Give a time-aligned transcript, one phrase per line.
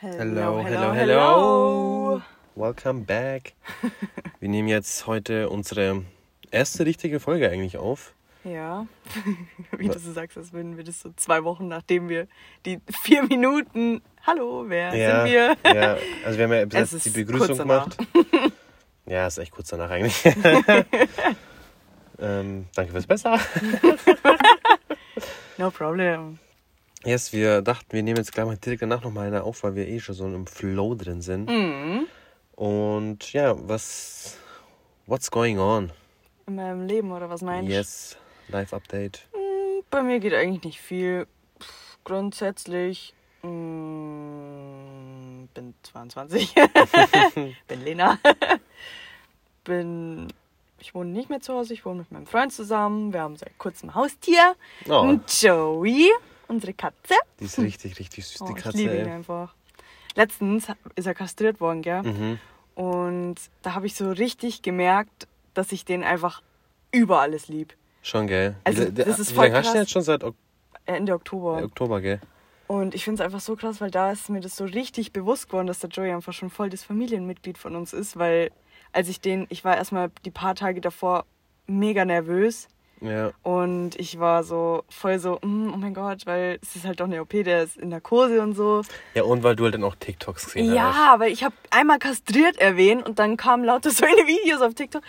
[0.00, 2.22] Hello, hello, hello.
[2.54, 3.54] Welcome back.
[4.40, 6.04] Wir nehmen jetzt heute unsere
[6.52, 8.14] erste richtige Folge eigentlich auf.
[8.44, 8.86] Ja,
[9.76, 12.28] wie du so sagst, als würden wir das so zwei Wochen nachdem wir
[12.64, 15.56] die vier Minuten, hallo, wer Ja, sind wir?
[15.74, 17.96] ja, also wir haben ja bis jetzt die Begrüßung gemacht.
[19.06, 20.24] Ja, ist echt kurz danach eigentlich.
[22.20, 23.40] ähm, danke fürs Besser.
[25.58, 26.38] No problem.
[27.04, 29.86] Yes, wir dachten, wir nehmen jetzt gleich mal direkt danach nochmal eine auf, weil wir
[29.86, 31.48] eh schon so im Flow drin sind.
[31.48, 32.06] Mhm.
[32.56, 34.36] Und ja, was,
[35.06, 35.92] what's going on?
[36.46, 37.72] In meinem Leben oder was meinst du?
[37.74, 38.16] Yes,
[38.48, 39.28] Live Update.
[39.32, 41.26] Hm, Bei mir geht eigentlich nicht viel.
[41.60, 43.48] Pff, Grundsätzlich mm,
[45.54, 46.54] bin 22.
[47.68, 48.18] bin Lena.
[49.64, 50.28] bin
[50.80, 53.12] ich wohne nicht mehr zu Hause, ich wohne mit meinem Freund zusammen.
[53.12, 54.54] Wir haben seit kurzem ein Haustier.
[54.88, 56.08] Oh, Und Joey,
[56.48, 57.14] unsere Katze.
[57.40, 58.76] die ist richtig, richtig süß, Oh, die ich Katze.
[58.78, 59.54] liebe ihn einfach.
[60.14, 60.66] Letztens
[60.96, 62.02] ist er kastriert worden, gell?
[62.02, 62.38] Mhm.
[62.74, 66.42] Und da habe ich so richtig gemerkt, dass ich den einfach
[66.92, 67.74] über alles lieb.
[68.02, 68.54] Schon, gell?
[68.64, 70.36] Also, Wie- das ist wie voll lange hast du jetzt schon seit Ok-
[70.86, 71.62] Ende Oktober.
[71.62, 72.20] Oktober, gell?
[72.66, 75.48] Und ich finde es einfach so krass, weil da ist mir das so richtig bewusst
[75.48, 78.50] geworden, dass der Joey einfach schon voll das Familienmitglied von uns ist, weil
[78.92, 81.24] als ich den, ich war erstmal die paar Tage davor
[81.66, 82.68] mega nervös
[83.00, 83.30] Ja.
[83.42, 87.04] und ich war so voll so, mm, oh mein Gott, weil es ist halt doch
[87.04, 88.82] eine OP, der ist in Narkose und so.
[89.14, 90.74] Ja, und weil du halt dann auch TikToks gesehen hast.
[90.76, 94.74] Ja, aber ich habe einmal kastriert erwähnt und dann kamen lauter so eine Videos auf
[94.74, 95.02] TikTok.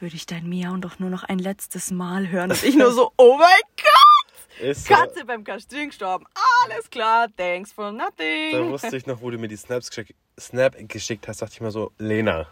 [0.00, 2.50] Würde ich dein Miauen doch nur noch ein letztes Mal hören?
[2.50, 4.60] Und ich nur so, oh mein Gott!
[4.60, 4.94] Ist so.
[4.94, 6.26] Katze beim Kastrieren gestorben.
[6.64, 8.70] Alles klar, thanks for Da nothing.
[8.70, 11.70] wusste ich noch, wo du mir die Snaps geschick, Snap geschickt hast, dachte ich mir
[11.70, 12.46] so, Lena,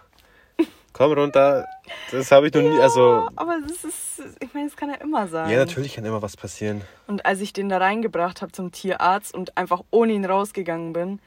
[0.98, 1.66] komm runter.
[2.10, 3.28] Das habe ich noch nie, also...
[3.36, 5.48] Aber das ist, ich meine, es kann ja immer sein.
[5.48, 6.82] Ja, natürlich kann immer was passieren.
[7.06, 11.20] Und als ich den da reingebracht habe zum Tierarzt und einfach ohne ihn rausgegangen bin,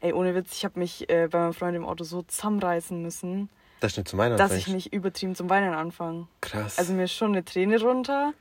[0.00, 3.50] ey, ohne Witz, ich habe mich äh, bei meinem Freund im Auto so zusammenreißen müssen,
[3.80, 6.26] Das ist nicht zu meiner dass ich nicht übertrieben zum Weinen anfange.
[6.40, 6.78] Krass.
[6.78, 8.32] Also mir ist schon eine Träne runter,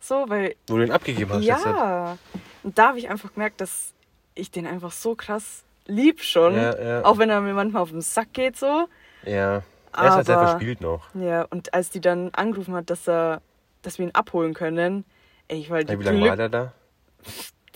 [0.00, 1.64] so, weil wo du den abgegeben hast jetzt.
[1.64, 1.76] halt.
[1.76, 2.18] ja.
[2.64, 3.92] Und da habe ich einfach gemerkt, dass
[4.34, 7.04] ich den einfach so krass lieb schon, Ja, ja.
[7.04, 8.88] auch wenn er mir manchmal auf den Sack geht so.
[9.24, 9.62] Ja.
[9.96, 11.06] Er ist halt sehr Aber- verspielt noch.
[11.14, 13.42] Ja, und als die dann angerufen hat, dass er,
[13.82, 15.04] dass wir ihn abholen können,
[15.48, 16.72] ey, ich war die, Hey, wie lange war der da?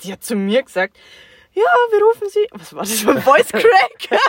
[0.03, 0.97] die hat zu mir gesagt,
[1.53, 4.21] ja, wir rufen sie, was war das für ein Voice Crack?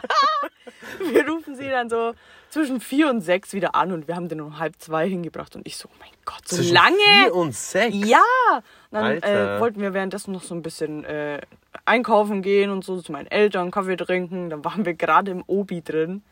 [1.12, 2.14] wir rufen sie dann so
[2.50, 5.68] zwischen vier und sechs wieder an und wir haben den um halb zwei hingebracht und
[5.68, 6.98] ich so, oh mein Gott, so Zwischen lange?
[7.24, 7.96] Vier und sechs?
[7.98, 8.22] Ja,
[8.92, 11.42] dann äh, wollten wir währenddessen noch so ein bisschen äh,
[11.86, 14.50] einkaufen gehen und so zu meinen Eltern, Kaffee trinken.
[14.50, 16.24] Dann waren wir gerade im Obi drin.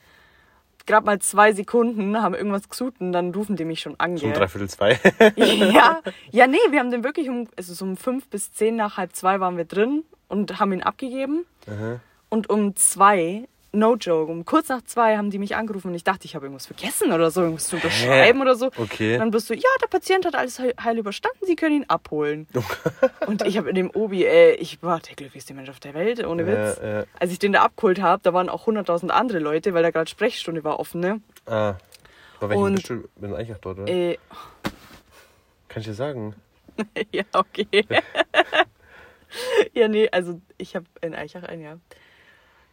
[0.85, 4.17] Gerade mal zwei Sekunden, haben irgendwas gesucht und dann rufen die mich schon an.
[4.17, 4.39] So um gell.
[4.39, 4.99] dreiviertel zwei.
[5.37, 6.01] Ja,
[6.31, 9.15] ja, nee, wir haben den wirklich um, also so um fünf bis zehn nach halb
[9.15, 11.45] zwei waren wir drin und haben ihn abgegeben.
[11.67, 11.99] Aha.
[12.29, 16.03] Und um zwei, no joke, um kurz nach zwei haben die mich angerufen und ich
[16.03, 18.67] dachte, ich habe irgendwas vergessen oder so, irgendwas zu unterschreiben oder so.
[18.77, 19.17] Okay.
[19.17, 22.47] Dann bist du, ja, der Patient hat alles heil, heil überstanden, Sie können ihn abholen.
[23.27, 26.25] und ich habe in dem Obi, ey, ich war der glücklichste Mensch auf der Welt,
[26.25, 26.79] ohne Witz.
[26.81, 27.03] Ja, ja.
[27.19, 30.09] Als ich den da abgeholt habe, da waren auch 100.000 andere Leute, weil da gerade
[30.09, 31.21] Sprechstunde war offen, ne?
[31.45, 31.75] Ah.
[32.39, 33.07] Bei welchem Und- bist du?
[33.15, 33.91] Bin eigentlich dort, oder?
[33.91, 34.17] Äh,
[35.67, 36.35] Kann ich dir sagen?
[37.11, 37.67] ja, okay.
[39.73, 41.79] ja, nee, also ich habe in Eichach ein Jahr.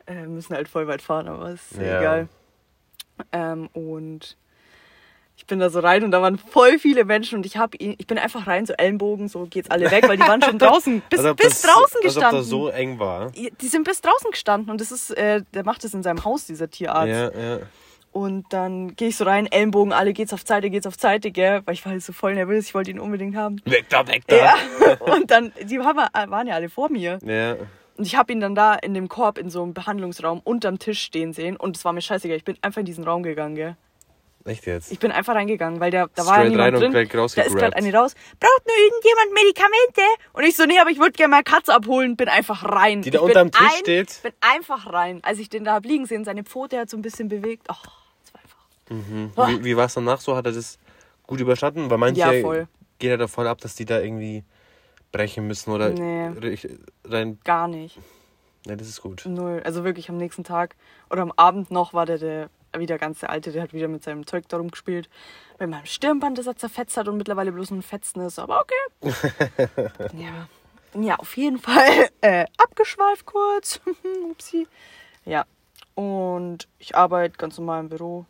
[0.07, 2.01] Äh, müssen halt voll weit fahren, aber ist Ja.
[2.01, 2.29] egal.
[3.33, 4.37] Ähm, und
[5.37, 8.07] ich bin da so rein und da waren voll viele Menschen und ich habe ich
[8.07, 11.21] bin einfach rein, so Ellenbogen, so geht's alle weg, weil die waren schon draußen, bis,
[11.21, 12.39] Als ob bis das- draußen Als gestanden.
[12.41, 13.31] das so eng war.
[13.31, 16.47] Die sind bis draußen gestanden und das ist, äh, der macht das in seinem Haus,
[16.47, 17.09] dieser Tierarzt.
[17.09, 17.59] Ja, ja.
[18.13, 21.63] Und dann gehe ich so rein, Ellenbogen, alle geht's auf Seite, geht's auf Seite, gell?
[21.65, 23.61] Weil ich war halt so voll nervös, ich wollte ihn unbedingt haben.
[23.65, 24.37] Weg da, weg da.
[24.37, 24.55] Ja.
[25.15, 25.97] Und dann, die haben,
[26.31, 27.19] waren ja alle vor mir.
[27.23, 27.57] Ja.
[27.97, 31.03] Und ich habe ihn dann da in dem Korb in so einem Behandlungsraum unterm Tisch
[31.03, 31.57] stehen sehen.
[31.57, 33.77] Und es war mir scheißegal, ich bin einfach in diesen Raum gegangen, gell?
[34.47, 34.91] Echt jetzt?
[34.91, 37.09] Ich bin einfach reingegangen, weil der, da war ja Straight niemand rein und drin.
[37.09, 38.15] gleich Da ist gerade eine raus.
[38.41, 40.01] Braucht nur irgendjemand Medikamente?
[40.33, 42.17] Und ich so, nee, aber ich würde gerne mal Katze abholen.
[42.17, 43.03] Bin einfach rein.
[43.03, 44.23] Die da ich unterm bin Tisch ein, steht?
[44.23, 45.21] Bin einfach rein.
[45.23, 47.67] Als ich den da hab liegen sehen, seine Pfote hat so ein bisschen bewegt.
[47.69, 47.75] Oh,
[48.23, 48.59] das war einfach...
[48.89, 49.31] Mhm.
[49.35, 49.49] Boah.
[49.49, 50.35] Wie, wie war es danach so?
[50.35, 50.79] Hat er das
[51.27, 51.91] gut überstanden?
[51.91, 52.67] Weil manche Ja, voll.
[52.99, 54.43] geht ja da voll ab, dass die da irgendwie
[55.13, 56.31] brechen müssen oder Nee.
[57.05, 57.39] rein.
[57.45, 57.99] Gar nicht.
[58.67, 59.25] Ja, das ist gut.
[59.27, 59.63] Null.
[59.65, 60.77] Also wirklich am nächsten Tag
[61.11, 64.05] oder am Abend noch war der, der wieder ganz der Alte, der hat wieder mit
[64.05, 65.09] seinem Zeug darum gespielt.
[65.59, 68.39] Bei meinem Stirnband, das er zerfetzt hat und mittlerweile bloß ein Fetzen ist.
[68.39, 69.15] Aber okay.
[70.17, 70.49] ja.
[71.01, 73.81] Ja, auf jeden Fall äh, abgeschweift kurz.
[74.31, 74.67] Upsi.
[75.25, 75.45] Ja.
[75.95, 78.27] Und ich arbeite ganz normal im Büro.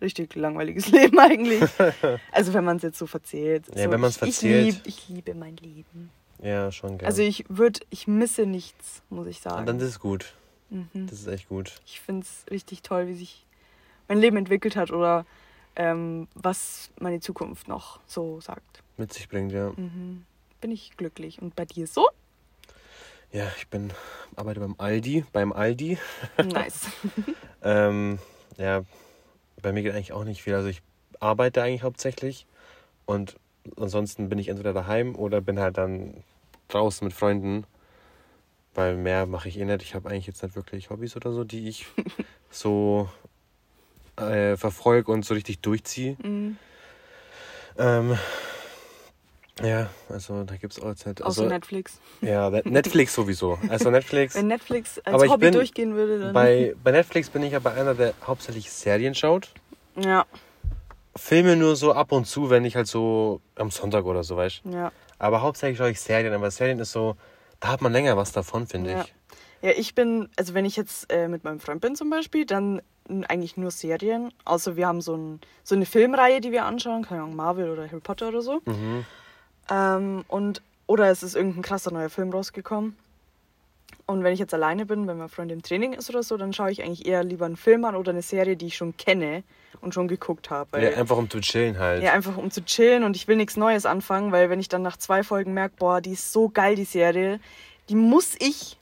[0.00, 1.62] Richtig langweiliges Leben eigentlich.
[2.32, 3.64] Also wenn man es jetzt so verzählt.
[3.74, 4.68] Ja, so, wenn man's ich, verzählt.
[4.68, 6.10] Ich, lieb, ich liebe mein Leben.
[6.40, 7.06] Ja, schon geil.
[7.06, 9.58] Also ich würde, ich misse nichts, muss ich sagen.
[9.58, 10.34] Und dann ist es gut.
[10.70, 11.80] Das ist echt gut.
[11.86, 13.46] Ich finde es richtig toll, wie sich
[14.06, 15.24] mein Leben entwickelt hat oder
[15.76, 18.82] ähm, was meine Zukunft noch so sagt.
[18.98, 19.70] Mit sich bringt, ja.
[19.76, 20.26] Mhm.
[20.60, 21.40] Bin ich glücklich.
[21.40, 22.08] Und bei dir so?
[23.32, 23.92] Ja, ich bin,
[24.36, 25.98] arbeite beim Aldi, beim Aldi.
[26.44, 26.86] Nice.
[27.60, 28.20] Ähm,
[28.56, 28.82] ja,
[29.62, 30.54] bei mir geht eigentlich auch nicht viel.
[30.54, 30.82] Also ich
[31.20, 32.46] arbeite eigentlich hauptsächlich
[33.06, 33.36] und
[33.76, 36.22] ansonsten bin ich entweder daheim oder bin halt dann
[36.68, 37.64] draußen mit Freunden.
[38.74, 39.82] Weil mehr mache ich eh nicht.
[39.82, 41.86] Ich habe eigentlich jetzt nicht wirklich Hobbys oder so, die ich
[42.50, 43.08] so
[44.16, 46.16] äh, verfolge und so richtig durchziehe.
[46.22, 46.56] Mhm.
[47.78, 48.18] Ähm,
[49.62, 51.22] ja, also da gibt es auch halt.
[51.22, 51.98] Außer Also, Netflix.
[52.20, 53.58] ja, Net- Netflix sowieso.
[53.68, 54.34] Also Netflix.
[54.36, 56.32] Wenn Netflix als Aber Hobby bin durchgehen würde, dann.
[56.32, 59.50] Bei, bei Netflix bin ich aber einer, der hauptsächlich Serien schaut.
[59.96, 60.24] ja,
[61.16, 64.62] Filme nur so ab und zu, wenn ich halt so am Sonntag oder so, weißt
[64.70, 64.92] ja.
[65.18, 67.16] Aber hauptsächlich schaue ich Serien, aber Serien ist so,
[67.58, 69.00] da hat man länger was davon, finde Ja.
[69.02, 69.14] ich.
[69.60, 72.80] Ja, ich bin, also wenn ich jetzt äh, mit meinem Freund bin zum Beispiel, dann
[73.26, 74.32] eigentlich nur Serien.
[74.44, 77.88] Außer wir haben so, ein, so eine Filmreihe, die wir anschauen, keine Ahnung, Marvel oder
[77.88, 78.60] Harry Potter oder so.
[78.66, 79.04] Mhm.
[79.70, 82.96] Ähm, und, oder es ist irgendein krasser neuer Film rausgekommen.
[84.06, 86.54] Und wenn ich jetzt alleine bin, wenn mein Freund im Training ist oder so, dann
[86.54, 89.42] schaue ich eigentlich eher lieber einen Film an oder eine Serie, die ich schon kenne
[89.82, 90.80] und schon geguckt habe.
[90.82, 92.02] Ja, einfach um zu chillen halt.
[92.02, 94.80] Ja, einfach um zu chillen und ich will nichts Neues anfangen, weil wenn ich dann
[94.80, 97.38] nach zwei Folgen merke, boah, die ist so geil, die Serie,
[97.90, 98.78] die muss ich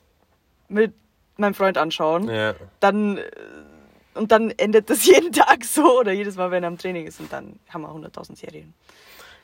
[0.69, 0.93] mit
[1.37, 2.55] meinem Freund anschauen, Ja.
[2.79, 3.23] dann äh,
[4.15, 7.19] und dann endet das jeden Tag so oder jedes Mal, wenn er am Training ist
[7.21, 8.75] und dann haben wir 100.000 Serien.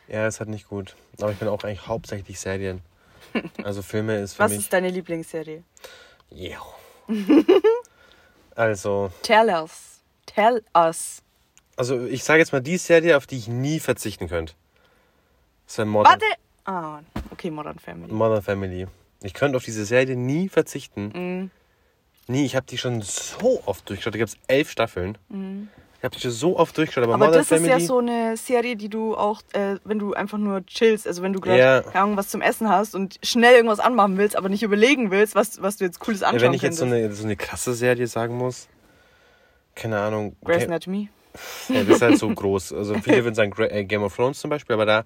[0.08, 0.96] Ja, ist halt nicht gut.
[1.20, 2.80] Aber ich bin auch eigentlich hauptsächlich Serien.
[3.64, 4.60] Also Filme ist für Was mich.
[4.60, 5.62] ist deine Lieblingsserie?
[6.28, 6.58] Ja.
[8.54, 10.00] also, Tell us.
[10.26, 11.22] Tell us.
[11.76, 14.52] also ich sage jetzt mal die Serie, auf die ich nie verzichten könnte.
[15.66, 16.26] Das wäre Modern, Warte!
[16.64, 17.00] Ah,
[17.30, 18.12] okay, Modern Family.
[18.12, 18.86] Modern Family.
[19.22, 21.12] Ich könnte auf diese Serie nie verzichten.
[21.14, 21.50] Mhm.
[22.28, 24.14] Nie, ich habe die schon so oft durchgeschaut.
[24.14, 25.18] Da gibt es elf Staffeln.
[26.02, 27.04] Ich habe die schon so oft durchgeschaut.
[27.04, 27.14] Aber.
[27.14, 27.70] Aber Modern das Family.
[27.72, 31.22] ist ja so eine Serie, die du auch, äh, wenn du einfach nur chillst, also
[31.22, 31.80] wenn du gerade Ja.
[31.82, 35.36] keine Ahnung, was zum Essen hast und schnell irgendwas anmachen willst, aber nicht überlegen willst,
[35.36, 37.04] was, was du jetzt cooles ja, anschauen wenn ich jetzt so könntest.
[37.04, 38.66] eine, so eine krasse Serie sagen muss,
[39.76, 40.34] keine Ahnung.
[40.44, 41.08] Grey's Anatomy.
[41.68, 42.72] ja, das ist halt so groß.
[42.72, 45.04] Also viele würden sagen äh, Game of Thrones zum Beispiel, aber da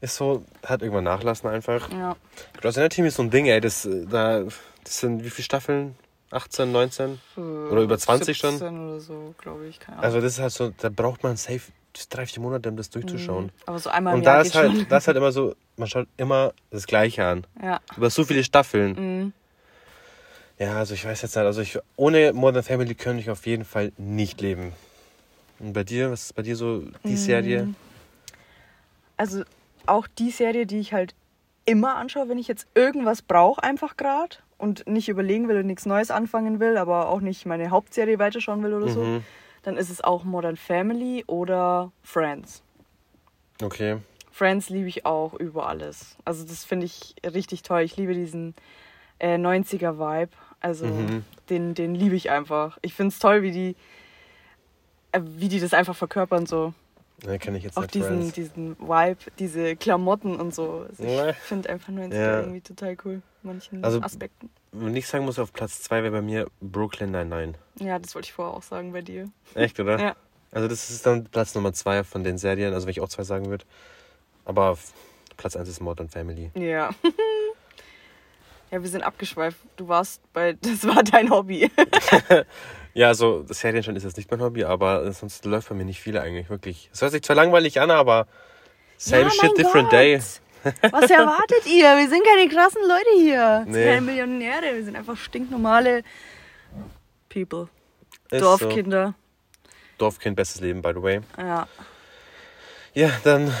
[0.00, 1.92] ist so, hat irgendwann nachlassen einfach.
[1.92, 2.16] Ja.
[2.60, 3.60] Grey's Anatomy ist so ein Ding, ey.
[3.60, 4.42] Das, äh, da,
[4.82, 5.94] das sind wie viele Staffeln?
[6.30, 7.20] 18, 19?
[7.36, 8.50] Oder über 20 schon?
[8.52, 10.04] 17 oder so, glaube ich, keine Ahnung.
[10.04, 11.62] Also das ist halt so, da braucht man safe
[12.10, 13.52] drei, vier Monate, um das durchzuschauen.
[13.66, 14.86] aber so einmal im Und Jahr da ist halt, schon.
[14.88, 17.46] das ist halt immer so, man schaut immer das Gleiche an.
[17.62, 17.80] Ja.
[17.96, 18.92] Über so viele Staffeln.
[18.94, 19.32] Mhm.
[20.58, 23.64] Ja, also ich weiß jetzt nicht, also ich, ohne Modern Family könnte ich auf jeden
[23.64, 24.72] Fall nicht leben.
[25.58, 27.16] Und bei dir, was ist bei dir so die Mhm.
[27.16, 27.74] Serie?
[29.16, 29.44] Also
[29.86, 31.14] auch die Serie, die ich halt
[31.64, 35.86] immer anschaue, wenn ich jetzt irgendwas brauche, einfach gerade und nicht überlegen will und nichts
[35.86, 39.24] Neues anfangen will, aber auch nicht meine Hauptserie weiterschauen will oder so, Mhm.
[39.62, 42.62] dann ist es auch Modern Family oder Friends.
[43.62, 43.98] Okay.
[44.30, 46.16] Friends liebe ich auch über alles.
[46.24, 47.82] Also das finde ich richtig toll.
[47.82, 48.54] Ich liebe diesen
[49.20, 50.32] äh, 90er-Vibe.
[50.60, 51.24] Also Mhm.
[51.50, 52.78] den, den liebe ich einfach.
[52.82, 53.76] Ich finde es toll, wie die,
[55.12, 56.74] äh, wie die das einfach verkörpern so.
[57.26, 58.32] Ne, kenne ich jetzt Auch diesen, Friends.
[58.34, 60.86] diesen Vibe, diese Klamotten und so.
[60.88, 61.30] Also Ja.
[61.30, 62.40] ich finde einfach 90er Ja.
[62.40, 63.22] irgendwie total cool.
[63.42, 64.50] Manchen Also- Aspekten.
[64.72, 67.54] Wenn ich sagen muss, auf Platz 2 wäre bei mir Brooklyn Nine-Nine.
[67.78, 69.30] Ja, das wollte ich vorher auch sagen bei dir.
[69.54, 69.98] Echt, oder?
[70.00, 70.16] Ja.
[70.50, 73.22] Also das ist dann Platz Nummer 2 von den Serien, also wenn ich auch zwei
[73.24, 73.64] sagen würde.
[74.44, 74.76] Aber
[75.36, 76.50] Platz 1 ist Modern Family.
[76.54, 76.90] Ja.
[78.74, 79.58] ja, wir sind abgeschweift.
[79.76, 81.70] Du warst bei, das war dein Hobby.
[82.96, 85.98] Ja, also Serien schon ist jetzt nicht mein Hobby, aber sonst läuft bei mir nicht
[86.00, 86.88] viele eigentlich, wirklich.
[86.92, 88.28] Es hört sich zwar langweilig an, aber
[88.98, 89.98] same Ja, shit, different Gott.
[89.98, 90.20] day.
[90.92, 91.96] Was erwartet ihr?
[91.96, 93.34] Wir sind keine krassen Leute hier.
[93.34, 93.84] Wir sind Nee.
[93.86, 94.74] keine Millionäre.
[94.76, 96.04] Wir sind einfach stinknormale
[97.28, 97.66] People.
[98.30, 99.14] Ist Dorfkinder.
[99.16, 99.70] So.
[99.98, 101.20] Dorfkind, bestes Leben, by the way.
[101.36, 101.66] Ja.
[102.94, 103.52] Ja, dann,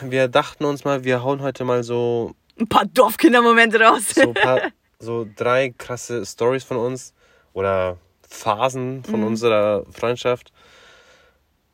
[0.00, 4.08] wir dachten uns mal, wir hauen heute mal so, Ein paar Dorfkindermomente raus.
[4.14, 4.60] so, paar,
[4.98, 7.14] so drei krasse Stories von uns
[7.52, 7.96] oder
[8.28, 9.26] Phasen von Mhm.
[9.26, 10.52] unserer Freundschaft,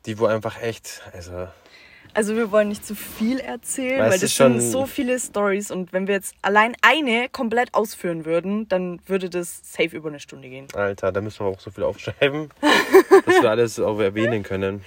[0.05, 1.47] die wo einfach echt, also
[2.13, 5.93] Also wir wollen nicht zu viel erzählen, Weil weil das sind so viele Stories und
[5.93, 10.49] wenn wir jetzt allein eine komplett ausführen würden, dann würde das safe über eine Stunde
[10.49, 10.67] gehen.
[10.73, 12.49] Alter, da müssen wir auch so viel aufschreiben,
[13.25, 14.83] dass wir alles auch erwähnen können.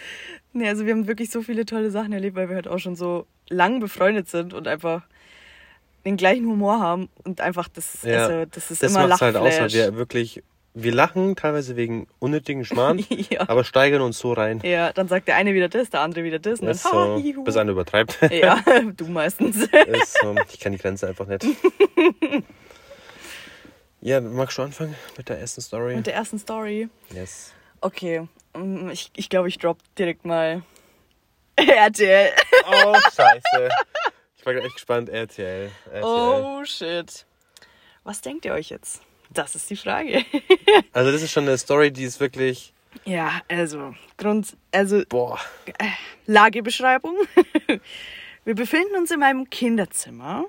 [0.53, 2.97] Nee, also wir haben wirklich so viele tolle Sachen erlebt, weil wir halt auch schon
[2.97, 5.03] so lang befreundet sind und einfach
[6.05, 9.37] den gleichen Humor haben und einfach das, Ja, also, das ist Das immer macht halt
[9.37, 10.43] aus, weil wir wirklich,
[10.75, 13.49] wir lachen teilweise wegen unnötigen Schmarrn, ja.
[13.49, 14.61] aber steigern uns so rein.
[14.63, 16.93] ja, dann sagt der eine wieder das, der andere wieder das und dann Ist so,
[16.93, 17.45] ha, hihu.
[17.45, 18.19] bis einer übertreibt.
[18.33, 18.63] Ja,
[18.97, 19.57] du meistens.
[19.57, 21.45] Ist so, ich kann die Grenze einfach nicht.
[24.01, 25.97] Ja, magst du anfangen mit der ersten Story?
[25.97, 26.89] Mit der ersten Story.
[27.15, 27.53] yes.
[27.83, 28.27] Okay,
[28.57, 30.63] mm, ich, ich glaube, ich drop direkt mal
[31.57, 32.31] RTL.
[32.71, 33.69] Oh, scheiße.
[34.41, 35.11] Ich war echt gespannt.
[35.11, 35.71] RTL.
[35.93, 36.03] RTL.
[36.03, 37.27] Oh shit.
[38.05, 39.03] Was denkt ihr euch jetzt?
[39.29, 40.25] Das ist die Frage.
[40.93, 42.73] Also, das ist schon eine Story, die ist wirklich.
[43.05, 45.39] ja, also, Grund, also Boah.
[46.27, 47.15] Lagebeschreibung.
[48.45, 50.47] Wir befinden uns in meinem Kinderzimmer.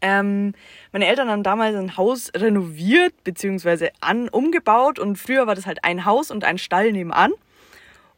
[0.00, 0.54] Ähm,
[0.92, 3.90] meine Eltern haben damals ein Haus renoviert bzw.
[4.00, 7.32] an umgebaut und früher war das halt ein Haus und ein Stall nebenan.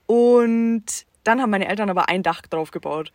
[0.06, 0.84] Und
[1.24, 3.12] dann haben meine Eltern aber ein Dach drauf gebaut.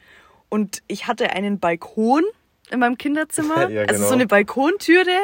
[0.50, 2.24] Und ich hatte einen Balkon
[2.72, 3.70] in meinem Kinderzimmer.
[3.70, 4.08] Ja, Also genau.
[4.08, 5.18] so eine Balkontüre.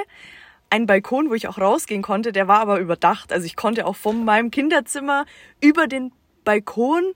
[0.70, 3.32] Ein Balkon, wo ich auch rausgehen konnte, der war aber überdacht.
[3.32, 5.25] Also ich konnte auch von meinem Kinderzimmer
[5.62, 6.12] über den
[6.44, 7.13] Balkon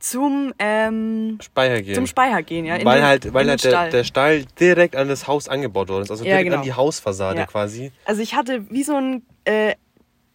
[0.00, 1.94] zum, ähm, Speicher gehen.
[1.96, 2.76] zum Speicher gehen, ja.
[2.76, 3.90] in weil den- halt, weil halt der, Stall.
[3.90, 6.10] der Stall direkt an das Haus angebaut worden ist.
[6.12, 6.56] Also Ja, direkt genau.
[6.58, 7.46] an die Hausfassade Ja.
[7.46, 7.90] quasi.
[8.04, 9.74] Also ich hatte wie so ein äh,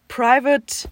[0.08, 0.88] Private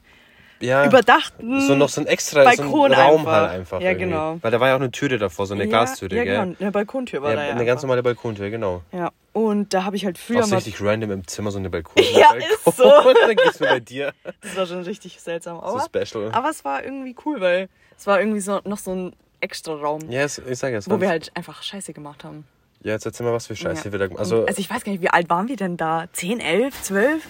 [0.62, 0.86] Ja.
[0.86, 3.32] überdachten so noch so ein extra so Balkon ein Raum einfach.
[3.32, 3.80] halt einfach.
[3.80, 4.06] Ja, irgendwie.
[4.06, 4.38] genau.
[4.40, 6.40] Weil da war ja auch eine Türe davor, so eine ja, Glastüre, Ja, gell?
[6.44, 7.50] genau, eine Balkontür war Ja, da ja.
[7.52, 8.82] eine ganz normale Balkontür, genau.
[8.92, 10.56] Ja, und da habe ich halt früher so mal...
[10.56, 12.02] richtig random im Zimmer so eine Balkon.
[12.14, 12.48] Ja, Balkon.
[12.66, 12.84] ist so.
[13.26, 14.12] dann gehst du bei dir.
[14.40, 15.58] Das war schon richtig seltsam.
[15.58, 16.30] So Aber, special.
[16.32, 20.08] aber es war irgendwie cool, weil es war irgendwie so, noch so ein extra Raum,
[20.10, 22.44] Ja, es- ich sag jetzt wo wir halt einfach Scheiße gemacht haben.
[22.84, 23.92] Ja, jetzt erzähl mal, was für Scheiße ja.
[23.92, 26.06] wir da Und- Also, also ich weiß gar nicht, wie alt waren wir denn da?
[26.12, 27.26] 10, 11, 12?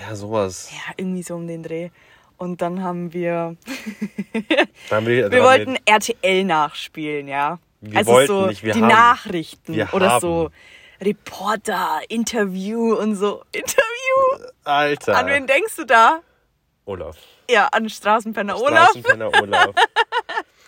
[0.00, 0.70] ja, sowas.
[0.72, 1.90] Ja, irgendwie so um den Dreh.
[2.38, 3.56] Und dann haben wir...
[4.90, 7.58] Da haben wir, da Wir wollten RTL nachspielen, ja.
[7.80, 8.88] Wir also wollten so nicht, wir die haben.
[8.88, 10.20] Nachrichten Wir oder haben.
[10.20, 10.50] so
[11.00, 13.42] Reporter, Interview und so.
[13.52, 14.48] Interview?
[14.64, 15.16] Alter.
[15.16, 16.20] An wen denkst du da?
[16.86, 17.16] Olaf.
[17.48, 18.90] Ja, an Straßenpenner Olaf.
[18.90, 19.74] Straßenpenner Olaf.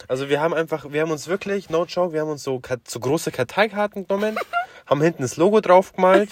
[0.09, 3.01] Also wir haben einfach, wir haben uns wirklich, no joke, wir haben uns so, so
[3.01, 4.39] große Karteikarten genommen,
[4.87, 6.31] haben hinten das Logo drauf gemalt,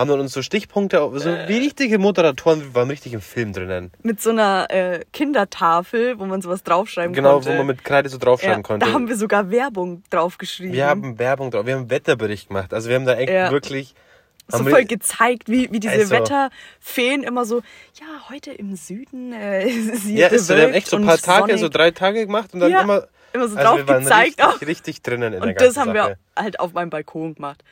[0.00, 3.92] haben dann uns so Stichpunkte, so wie richtige Moderatoren, wir waren richtig im Film drinnen.
[4.02, 7.50] Mit so einer äh, Kindertafel, wo man sowas draufschreiben Genau, konnte.
[7.50, 8.86] wo man mit Kreide so draufschreiben ja, konnte.
[8.86, 10.72] Da haben wir sogar Werbung draufgeschrieben.
[10.74, 12.74] wir haben Werbung drauf, wir haben einen Wetterbericht gemacht.
[12.74, 13.50] Also wir haben da echt Ja.
[13.50, 13.94] wirklich.
[14.48, 17.58] so wir- voll gezeigt, wie, wie diese Also- Wetterfeen immer so,
[18.00, 21.18] ja, heute im Süden äh, ist ja, ist so, wir haben echt so ein paar
[21.18, 21.60] Tage, sonnig.
[21.60, 23.06] so drei Tage gemacht und dann Ja, immer.
[23.32, 24.60] immer so also drauf wir gezeigt richtig, auch.
[24.62, 27.62] richtig drinnen in der Und ganzen das haben wir halt auf meinem Balkon gemacht.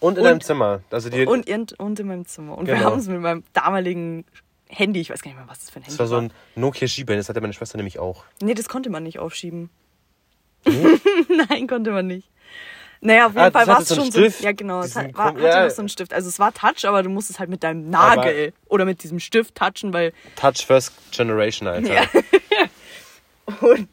[0.00, 0.80] Und in und- deinem Zimmer.
[0.90, 2.56] Also die, Und, in, und in meinem Zimmer.
[2.56, 2.90] Und wir Genau.
[2.90, 4.24] haben es mit meinem damaligen
[4.68, 6.32] Handy, ich weiß gar nicht mehr, was das für ein Handy das war so ein
[6.54, 8.24] Nokia G-Band, das hatte meine Schwester nämlich auch.
[8.42, 9.70] Nee, das konnte man nicht aufschieben.
[10.64, 12.28] Nein, konnte man nicht.
[13.00, 14.38] Naja, auf jeden Ah, Fall war es so schon Stift.
[14.38, 14.44] so.
[14.44, 14.80] Ja, genau.
[14.80, 15.64] Es Diesen hat, war, kom- hatte ja.
[15.64, 16.12] noch so einen Stift.
[16.12, 19.54] Also es war Touch, aber du musstest halt mit deinem Nagel oder mit diesem Stift
[19.54, 20.12] touchen, weil.
[20.34, 21.94] Touch First Generation, Alter.
[21.94, 22.02] Ja.
[23.60, 23.88] Und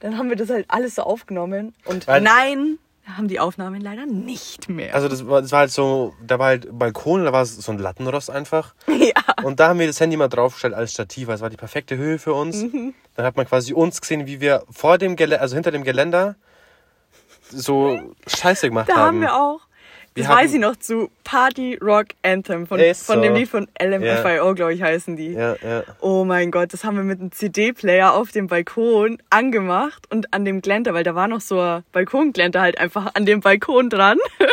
[0.00, 1.74] dann haben wir das halt alles so aufgenommen.
[1.86, 4.94] Und Weil- nein, haben die Aufnahmen leider nicht mehr.
[4.94, 7.78] Also das war, das war halt so, da war halt Balkon, da war so ein
[7.78, 8.74] Lattenrost einfach.
[8.88, 9.12] ja.
[9.44, 11.96] Und da haben wir das Handy mal draufgestellt als Stativ, weil es war die perfekte
[11.96, 12.56] Höhe für uns.
[12.62, 12.94] Mhm.
[13.14, 16.36] Dann hat man quasi uns gesehen, wie wir vor dem Geländer, also hinter dem Geländer,
[17.48, 19.20] so Scheiße gemacht Da haben haben.
[19.20, 19.60] wir auch.
[20.16, 23.38] Das weiß ich noch zu Party Rock Anthem von, von dem so.
[23.38, 25.32] Lied von LMFIO, glaube ich, heißen die.
[25.32, 25.82] Ja, ja.
[26.00, 30.44] Oh mein Gott, das haben wir mit einem CD-Player auf dem Balkon angemacht und an
[30.44, 34.18] dem Glänter, weil da war noch so ein Balkonglänter halt einfach an dem Balkon dran.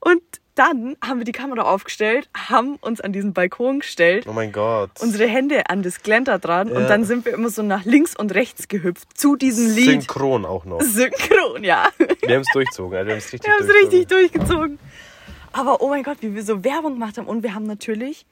[0.00, 0.22] Und
[0.58, 4.90] dann haben wir die Kamera aufgestellt, haben uns an diesen Balkon gestellt, Oh mein Gott.
[5.00, 6.76] unsere Hände an das Glänter dran Ja.
[6.76, 9.84] und dann sind wir immer so nach links und rechts gehüpft zu diesem Lied.
[10.02, 10.80] Synchron auch noch.
[10.82, 11.88] Synchron, ja.
[12.22, 13.06] Wir haben es durchzogen, Alter.
[13.06, 13.98] Wir haben es richtig Wir haben es durchzogen.
[13.98, 14.78] richtig durchgezogen.
[15.52, 17.26] Aber oh mein Gott, wie wir so Werbung gemacht haben.
[17.26, 18.26] Und wir haben natürlich,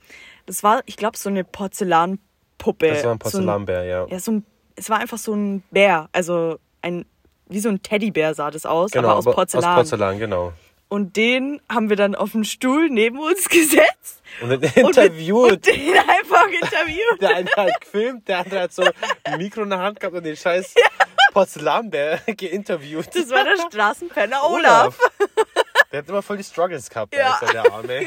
[0.47, 2.89] das war, ich glaube, so eine Porzellanpuppe.
[2.89, 4.07] Das war ein So ein, Porzellanbär, ja.
[4.07, 4.45] ja, so ein,
[4.77, 6.09] es war einfach so ein Bär.
[6.13, 7.05] Also ein,
[7.49, 9.71] wie so ein Teddybär sah das aus, Genau, aber aus Porzellan.
[9.71, 10.53] Aus Porzellan, genau.
[10.89, 14.23] Und den haben wir dann auf den Stuhl neben uns gesetzt.
[14.41, 15.53] Und Und, interviewt.
[15.53, 17.21] und den einfach interviewt.
[17.21, 18.83] Der eine hat gefilmt, der andere hat so
[19.25, 20.75] ein Mikro in der Hand gehabt und den scheiß
[21.33, 23.09] Porzellanbär geinterviewt.
[23.15, 24.99] Das war der Straßenpenner Olaf.
[25.93, 27.39] Der hat immer voll die Struggles gehabt, Ja.
[27.41, 28.07] Alter, der Arme.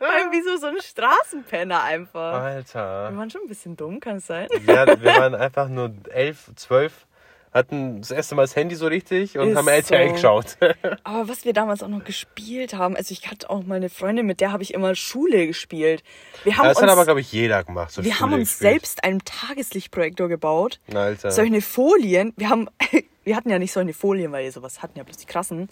[0.00, 2.32] Irgendwie so, so ein Straßenpenner einfach.
[2.32, 3.16] Wir Alter.
[3.16, 4.48] waren schon ein bisschen dumm, kann es sein?
[4.66, 7.06] Ja, wir waren einfach nur elf, zwölf,
[7.52, 10.14] hatten das erste Mal das Handy so richtig und Ist haben RTL so.
[10.14, 10.56] geschaut.
[11.04, 14.40] Aber was wir damals auch noch gespielt haben, also ich hatte auch meine Freundin, mit
[14.40, 16.02] der habe ich immer Schule gespielt.
[16.44, 17.90] Wir haben Das hat uns, aber, glaube ich, jeder gemacht.
[17.92, 18.70] So wir Schule haben uns gespielt.
[18.72, 20.80] selbst einen Tageslichtprojektor gebaut.
[20.94, 21.30] Alter.
[21.30, 22.68] Solche Folien, wir haben,
[23.24, 25.68] wir hatten ja nicht solche Folien, weil wir sowas hatten ja bloß die krassen.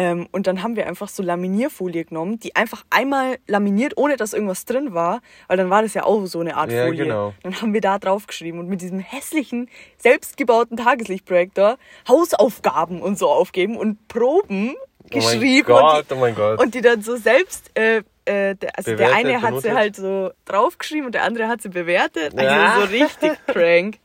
[0.00, 4.32] Ähm, und dann haben wir einfach so Laminierfolie genommen, die einfach einmal laminiert, ohne dass
[4.32, 7.02] irgendwas drin war, weil dann war das ja auch so eine Art Ja, Folie.
[7.04, 7.34] genau.
[7.42, 13.28] Dann haben wir da drauf geschrieben und mit diesem hässlichen, selbstgebauten Tageslichtprojektor Hausaufgaben und so
[13.28, 14.76] aufgeben und Proben
[15.10, 16.60] geschrieben Gott, und, die, oh mein Gott.
[16.60, 19.96] und die dann so selbst, äh, äh, der, also der Bewertet, eine hat sie halt
[19.96, 22.38] so draufgeschrieben und der andere hat sie bewertet.
[22.38, 22.76] Also Ja.
[22.76, 23.98] so richtig crank.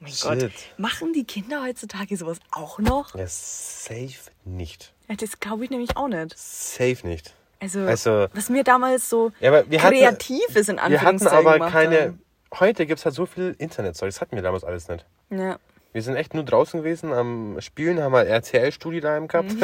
[0.00, 0.40] Oh mein Shit.
[0.40, 0.52] Gott.
[0.76, 3.14] Machen die Kinder heutzutage sowas auch noch?
[3.14, 4.92] Ja, safe nicht.
[5.08, 6.36] Ja, das glaube ich nämlich auch nicht.
[6.38, 7.34] Safe nicht.
[7.60, 11.38] Also, Also- was mir damals so Ja, aber wir hatten- Kreatives in Wir hatten Anführungszeichen
[11.38, 12.00] aber gemacht keine.
[12.00, 12.22] haben.
[12.60, 14.08] Heute gibt es halt so viel Internetzeug.
[14.10, 15.04] Das hatten wir damals alles nicht.
[15.30, 15.58] Ja.
[15.92, 19.50] Wir sind echt nur draußen gewesen am Spielen, haben halt RTL-Studio daheim gehabt.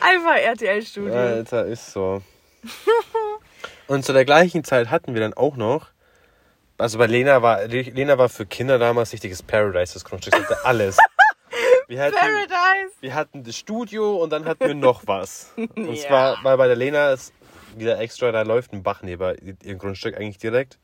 [0.00, 1.14] Einfach RTL-Studio.
[1.14, 2.22] Alter, ist so.
[3.86, 5.88] Und zu der gleichen Zeit hatten wir dann auch noch,
[6.78, 10.96] also bei Lena war, Lena war für Kinder damals richtiges Paradise, das Grundstück hatte alles.
[11.90, 12.92] Wir hatten, Paradise.
[13.00, 15.52] wir hatten das Studio und dann hatten wir noch was.
[15.56, 16.06] Und Ja.
[16.06, 17.32] zwar, weil bei der Lena ist
[17.76, 20.78] wieder extra, da läuft ein Bach neben ihrem Grundstück eigentlich direkt.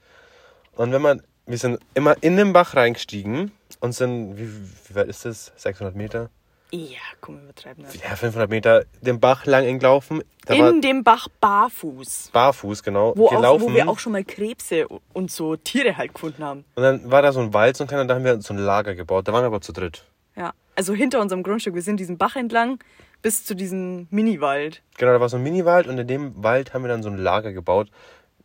[0.73, 4.49] Und wenn man, wir sind immer in den Bach reingestiegen und sind, wie,
[4.89, 5.53] wie weit ist das?
[5.55, 6.29] 600 Meter?
[6.73, 7.95] Ja, komm, wir übertreiben das.
[8.03, 10.25] Ja, 500 Meter den Bach lang entlaufen.
[10.45, 12.31] Da In dem Bach barfuß.
[12.33, 13.63] barfuß, genau, Wo, auch, gelaufen.
[13.63, 16.65] wo wir auch schon mal Krebse und so Tiere halt gefunden haben.
[16.75, 18.59] und dann war da so ein Wald, so ein kleiner, da haben wir so ein
[18.59, 19.29] Lager gebaut.
[19.29, 20.05] Da waren wir aber zu dritt.
[20.37, 20.53] Ja.
[20.75, 21.75] Also hinter unserem Grundstück.
[21.75, 22.79] Wir sind diesen Bach entlang
[23.23, 24.83] bis zu diesem Mini-Wald.
[24.99, 27.17] Genau, da war so ein Mini-Wald und in dem Wald haben wir dann so ein
[27.17, 27.89] Lager gebaut.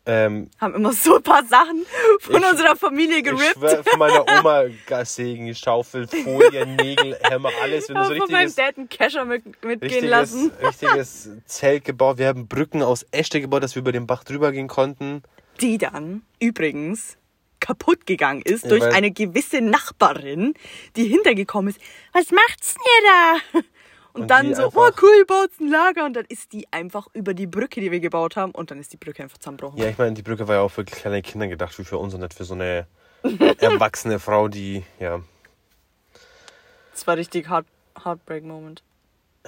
[0.03, 1.85] Ähm, Haben immer so ein paar Sachen
[2.21, 3.53] von Ich- unserer Familie ich gerippt.
[3.55, 4.63] schwör, von meiner Oma
[5.05, 7.87] Sägen, Schaufel, Folie, Nägel, Hämmer, alles.
[7.87, 10.51] Wir haben so von meinem Dad einen Kescher mit, mitgehen lassen.
[10.65, 12.17] richtiges Zelt gebaut.
[12.17, 15.21] Wir haben Brücken aus Äste gebaut, dass wir über den Bach drüber gehen konnten.
[15.59, 17.17] Die dann übrigens
[17.61, 20.53] kaputt gegangen ist Ja, durch eine gewisse Nachbarin,
[20.97, 21.79] die hintergekommen ist.
[22.11, 23.59] Was macht's denn ihr da?
[24.13, 26.03] Und, Und dann so, oh cool, baut ein Lager.
[26.05, 28.91] Und dann ist die einfach über die Brücke, die wir gebaut haben, und dann ist
[28.91, 29.79] die Brücke einfach zusammengebrochen.
[29.79, 32.13] Ja, ich meine, die Brücke war ja auch für kleine Kinder gedacht, wie für uns
[32.13, 32.87] und nicht für so eine
[33.59, 35.21] erwachsene Frau, die, ja.
[36.91, 37.65] Das war richtig heart,
[38.03, 38.83] Heartbreak-Moment.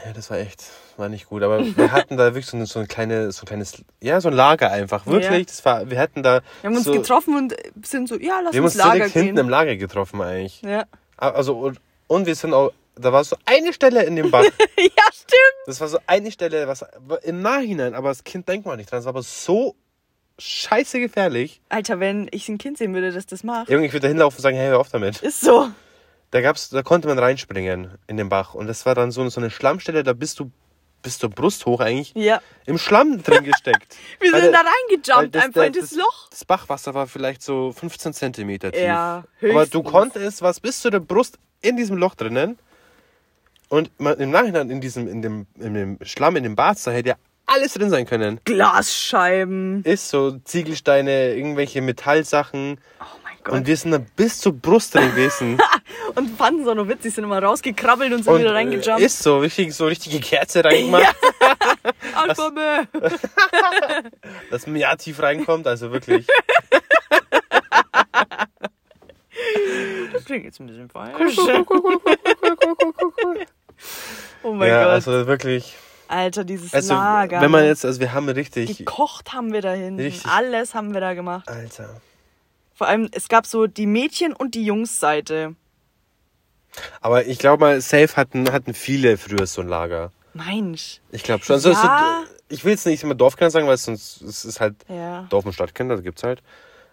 [0.03, 0.63] Ja, das war echt,
[0.97, 1.43] war nicht gut.
[1.43, 4.29] Aber wir hatten da wirklich so, eine, so ein kleines, so ein kleines, ja, so
[4.29, 5.05] ein Lager einfach.
[5.05, 5.29] Wirklich.
[5.29, 5.43] Ja.
[5.43, 6.41] Das war, wir hatten da.
[6.61, 7.55] Wir haben uns so, getroffen und
[7.85, 9.23] sind so, ja, lass Wir haben uns uns Lager direkt gehen.
[9.25, 10.61] hinten im Lager getroffen eigentlich.
[10.61, 10.85] ja.
[11.17, 14.43] Also, und, und wir sind auch, da war so eine Stelle in dem Bach.
[14.77, 15.63] ja, stimmt.
[15.67, 16.83] Das war so eine Stelle, was
[17.23, 18.97] im Nachhinein, aber das Kind denkt man nicht dran.
[18.97, 19.75] Das war aber so
[20.39, 21.61] scheiße gefährlich.
[21.69, 23.69] Alter, wenn ich ein Kind sehen würde, das das macht.
[23.69, 25.21] Irgendwie, ich würde da hinlaufen und sagen, hey, hör auf damit.
[25.21, 25.69] Ist so.
[26.33, 28.55] Da gab's, da konnte man reinspringen in den Bach.
[28.55, 30.49] Und das war dann so, so eine Schlammstelle, da bist du
[31.03, 32.41] bis zur Brust hoch eigentlich Ja.
[32.65, 33.95] im Schlamm drin gesteckt.
[34.19, 36.29] Wir Weil sind da reingejumpt, das- einfach in das Loch.
[36.31, 38.81] Das Bachwasser war vielleicht so 15 Zentimeter tief.
[38.81, 39.83] Ja, Aber du höchstens.
[39.91, 42.57] konntest was bis zu der Brust in diesem Loch drinnen.
[43.69, 47.09] Und im Nachhinein in diesem, in dem, in dem Schlamm, in dem Bad, da hätte
[47.09, 47.15] ja
[47.45, 48.39] alles drin sein können.
[48.45, 49.83] Glasscheiben.
[49.83, 52.79] Ist so Ziegelsteine, irgendwelche Metallsachen.
[52.99, 53.03] Oh
[53.43, 53.53] Gott.
[53.55, 55.57] Und wir sind da bis zur Brust drin gewesen.
[56.15, 59.01] Und fanden es auch noch witzig, sind immer rausgekrabbelt und sind und wieder äh, reingejumpt.
[59.01, 61.15] ist so richtig, so richtige Kerze reingemacht,
[62.15, 62.87] Alphabet.
[64.51, 65.65] dass man ja tief reinkommt.
[65.67, 66.27] Also wirklich.
[70.13, 71.37] Das klingt jetzt ein bisschen falsch.
[74.43, 74.93] oh mein ja, Gott.
[74.93, 75.75] also wirklich.
[76.07, 77.41] Alter, dieses Also, Lager.
[77.41, 78.77] wenn man jetzt, also wir haben richtig.
[78.77, 79.99] Gekocht haben wir da hinten.
[79.99, 80.29] Richtig.
[80.29, 81.47] Alles haben wir da gemacht.
[81.49, 82.01] Alter.
[82.73, 85.55] Vor allem, es gab so die Mädchen- und die Jungs-Seite.
[87.01, 90.11] Aber ich glaube mal, safe hatten, hatten viele früher so ein Lager.
[90.33, 90.99] Mensch.
[91.11, 91.53] Ich glaube schon.
[91.55, 92.23] Also, Ja.
[92.27, 95.27] so, ich will jetzt nicht immer Dorfkinder sagen, weil es sonst es ist halt Ja.
[95.29, 96.41] Dorf- und Stadtkinder, das gibt's halt.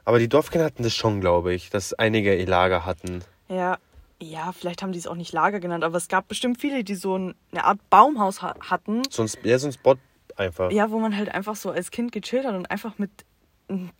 [0.05, 3.23] Aber die Dorfkinder hatten das schon, glaube ich, dass einige ihr Lager hatten.
[3.49, 3.79] Ja.
[4.23, 6.95] Ja, vielleicht haben die es auch nicht Lager genannt, aber es gab bestimmt viele, die
[6.95, 9.01] so ein- eine Art Baumhaus ha hatten.
[9.09, 9.97] So ein, ja, so ein Spot
[10.37, 10.71] einfach.
[10.73, 13.11] Ja, wo man halt einfach so als Kind gechillt hat und einfach mit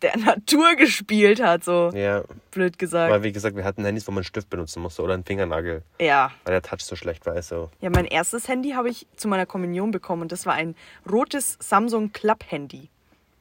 [0.01, 3.11] der Natur gespielt hat, so Ja, blöd gesagt.
[3.11, 5.83] weil wie gesagt, wir hatten Handys, wo man einen Stift benutzen musste oder einen Fingernagel,
[5.99, 6.31] Ja.
[6.43, 7.33] weil der Touch so schlecht war.
[7.33, 7.69] Also.
[7.81, 10.75] Ja, mein erstes Handy habe ich zu meiner Kommunion bekommen und das war ein
[11.09, 12.89] rotes Samsung Club Handy.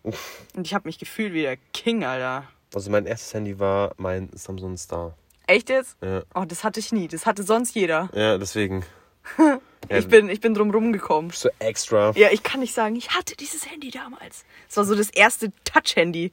[0.03, 2.45] Und ich habe mich gefühlt wie der King, Alter.
[2.75, 5.15] also mein erstes Handy war mein Samsung Star.
[5.47, 5.97] Echt jetzt?
[6.01, 7.09] Ja, Oh, das hatte ich nie.
[7.09, 8.09] Das hatte sonst jeder.
[8.15, 8.85] ja deswegen.
[9.39, 11.31] Ja, Ich bin, ich bin drum rumgekommen.
[11.31, 12.13] so extra.
[12.17, 14.45] Ja, ich kann nicht sagen, ich hatte dieses Handy damals.
[14.69, 16.33] Es war so das erste Touch-Handy.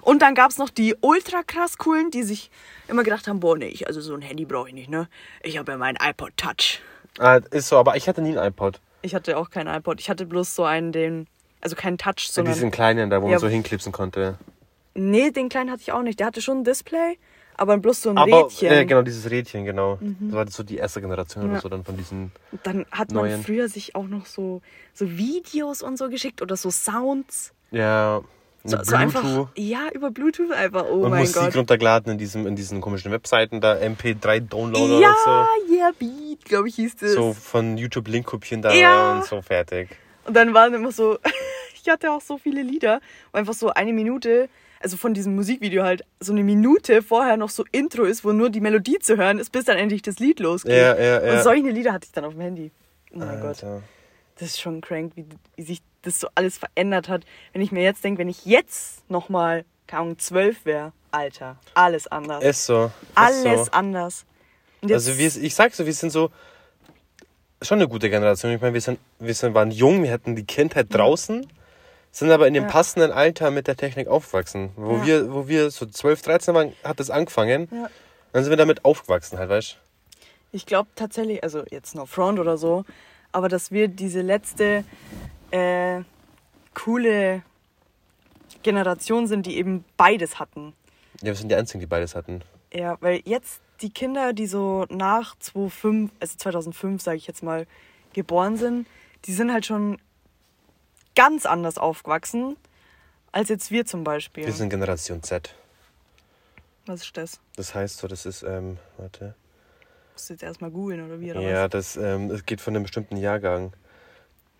[0.00, 2.50] Und dann gab's noch die ultra krass coolen, die sich
[2.88, 5.08] immer gedacht haben, boah, nee, ich, also so ein Handy brauche ich nicht, ne?
[5.42, 6.80] Ich habe ja meinen iPod Touch.
[7.18, 8.80] Ah, ist so, aber ich hatte nie ein iPod.
[9.02, 10.00] Ich hatte auch keinen iPod.
[10.00, 11.28] Ich hatte bloß so einen, den,
[11.60, 12.54] also keinen Touch, So sondern...
[12.54, 13.32] diesen kleinen da, wo Ja.
[13.32, 14.38] man so hinklipsen konnte.
[14.94, 16.18] Nee, den kleinen hatte ich auch nicht.
[16.18, 17.16] Der hatte schon ein Display,
[17.56, 18.72] aber bloß so ein Aber, Rädchen.
[18.72, 19.98] äh, genau, dieses Rädchen, genau.
[20.00, 21.60] Das war so die erste Generation oder Ja.
[21.60, 22.32] so dann von diesen.
[22.50, 23.42] Und Dann hat man Neuen.
[23.42, 24.62] früher sich auch noch so,
[24.94, 27.52] so Videos und so geschickt oder so Sounds.
[27.70, 28.20] Ja,
[28.64, 30.84] So, so einfach, ja, über Bluetooth einfach.
[30.88, 31.56] Oh und mein Musik Gott.
[31.56, 36.76] runtergeladen in, diesem, in diesen komischen Webseiten, da MP3-Downloader Ja, oder yeah, Beat, glaube ich,
[36.76, 37.12] hieß das.
[37.14, 37.32] so.
[37.32, 39.14] So von YouTube Link kopieren da Ja.
[39.14, 39.88] und so fertig.
[40.24, 41.18] Und dann waren immer so,
[41.74, 43.00] ich hatte auch so viele Lieder,
[43.32, 44.48] einfach so eine Minute,
[44.82, 48.50] also von diesem Musikvideo halt, so eine Minute vorher noch so Intro ist, wo nur
[48.50, 50.72] die Melodie zu hören ist, bis dann endlich das Lied losgeht.
[50.72, 51.32] Ja, ja, ja.
[51.32, 52.70] Und solche Lieder hatte ich dann auf dem Handy.
[53.12, 53.62] Oh mein Gott.
[53.62, 53.82] Alter.
[54.38, 57.24] Das ist schon crank, wie, wie sich das so alles verändert hat.
[57.52, 62.06] Wenn ich mir jetzt denke, wenn ich jetzt nochmal, keine Ahnung, zwölf wäre, Alter, alles
[62.08, 62.42] anders.
[62.42, 62.86] Ist so.
[62.86, 63.72] Ist alles so.
[63.72, 64.24] anders.
[64.82, 66.30] Also wir, ich sag so, wir sind so
[67.60, 68.52] schon eine gute Generation.
[68.52, 71.46] Ich meine, wir sind, wir sind, waren jung, wir hatten die Kindheit draußen,
[72.12, 72.70] sind aber in dem Ja.
[72.70, 74.70] passenden Alter mit der Technik aufgewachsen.
[74.76, 75.06] Wo Ja.
[75.06, 77.68] wir, wo wir so 12, 13 waren, hat das angefangen.
[77.72, 77.88] Ja.
[78.32, 79.78] Dann sind wir damit aufgewachsen halt, weißt
[80.52, 82.84] Ich glaube tatsächlich, also jetzt no front oder so,
[83.32, 84.84] aber dass wir diese letzte
[85.50, 86.02] äh,
[86.74, 87.42] coole
[88.62, 90.74] Generation sind, die eben beides hatten.
[91.20, 92.42] Ja, wir sind die Einzigen, die beides hatten.
[92.72, 97.66] Ja, weil jetzt die Kinder, die so nach 2005, also 2005 sage ich jetzt mal,
[98.12, 98.86] geboren sind,
[99.24, 99.98] die sind halt schon
[101.14, 102.56] ganz anders aufgewachsen
[103.32, 104.44] als jetzt wir zum Beispiel.
[104.46, 105.54] Wir sind Generation Z.
[106.86, 107.40] Was ist das?
[107.56, 109.34] Das heißt so, das ist, ähm, warte.
[110.12, 111.70] Musst du jetzt erstmal googeln oder wie oder Ja, was?
[111.70, 113.72] das, ähm, das geht von einem bestimmten Jahrgang.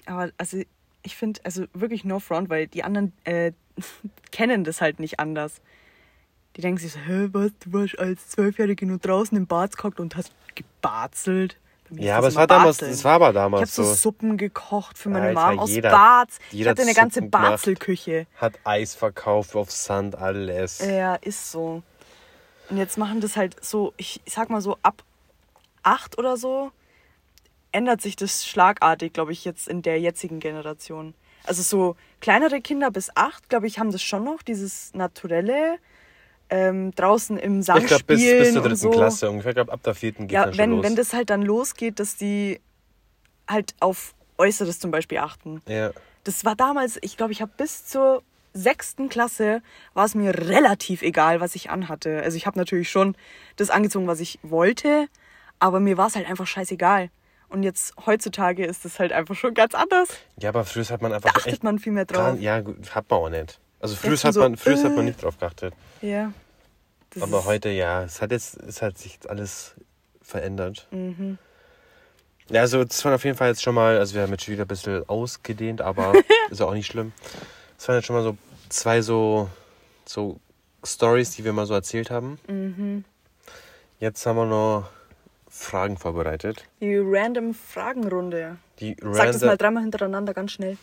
[0.07, 0.63] Aber also
[1.03, 3.53] ich finde, also wirklich no front, weil die anderen äh,
[4.31, 5.61] kennen das halt nicht anders.
[6.57, 10.01] Die denken sich so, hä, was, du warst als Zwölfjährige nur draußen im Bad gehockt
[10.01, 11.57] und hast gebarzelt.
[11.99, 13.95] Ja, aber es war damals, es war aber Ich habe damals so so.
[13.95, 16.39] Suppen gekocht für meine Alter, Mom aus jeder- Barz.
[16.51, 17.23] Ich hatte eine ganze.
[17.23, 18.27] Barzelküche.
[18.37, 20.79] Hat Eis verkauft auf Sand, alles.
[20.81, 21.83] Ja, ist so.
[22.71, 25.03] Und jetzt machen das halt so, ich, ich sag mal so, ab
[25.83, 26.71] acht oder so
[27.73, 31.15] ändert sich das schlagartig, glaube ich, jetzt in der jetzigen Generation.
[31.45, 35.79] Also so kleinere Kinder bis acht, glaube ich, haben das schon noch, dieses Naturelle,
[36.53, 38.91] ähm, draußen im Sand Ich glaube, bis, spielen bis zur dritten so.
[38.91, 39.51] Klasse ungefähr.
[39.53, 40.85] Ich glaube, ab der vierten geht Ja, dann schon wenn, los.
[40.85, 42.61] wenn das halt dann losgeht, dass die
[43.49, 45.63] halt auf Äußeres zum Beispiel achten.
[45.67, 45.91] ja.
[46.25, 49.61] Das war damals, ich glaube, ich habe bis zur sechsten Klasse
[49.93, 52.23] war es mir relativ egal, was ich anhatte.
[52.23, 53.17] Also ich habe natürlich schon
[53.57, 55.09] das angezogen, was ich wollte,
[55.59, 57.11] aber mir war es halt einfach scheißegal.
[57.49, 60.11] Und jetzt heutzutage ist es halt einfach schon ganz anders.
[60.39, 62.39] ja, aber früher hat man Da einfach achtet echt man viel mehr drauf.
[62.39, 63.59] Ja, gut, hat man auch nicht.
[63.83, 65.75] Also früher hat so, man, früher hat äh, man nicht drauf geachtet.
[66.01, 66.33] Ja.
[67.21, 69.75] Aber heute, ja, es hat jetzt, es hat sich alles
[70.23, 70.87] verändert.
[70.93, 71.37] Mhm.
[72.49, 74.53] Ja, also das waren auf jeden Fall jetzt schon mal, also wir haben jetzt schon
[74.55, 76.15] wieder ein bisschen ausgedehnt, aber
[76.51, 77.13] ist ja auch nicht schlimm.
[77.77, 78.37] Das waren jetzt schon mal so
[78.69, 79.51] zwei so,
[80.05, 80.39] so
[80.85, 82.39] Stories, die wir mal so erzählt haben.
[82.49, 83.05] Mhm.
[83.99, 84.89] Jetzt haben wir noch
[85.49, 86.65] Fragen vorbereitet.
[86.81, 88.57] Die random Fragenrunde.
[88.81, 90.79] Die Sag das mal random, dreimal hintereinander ganz schnell.